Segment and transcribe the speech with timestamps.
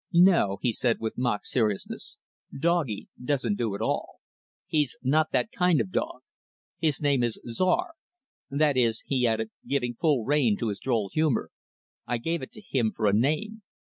[0.13, 2.17] "No," he said with mock seriousness,
[2.51, 4.15] "'doggie,' doesn't do at all.
[4.65, 6.21] He's not that kind of a dog.
[6.79, 7.93] His name is Czar.
[8.49, 11.51] That is" he added, giving full rein to his droll humor
[12.07, 13.61] "I gave it to him for a name.